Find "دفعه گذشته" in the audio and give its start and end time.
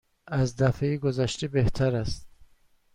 0.55-1.47